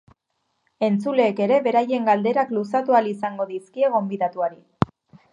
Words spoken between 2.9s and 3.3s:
ahal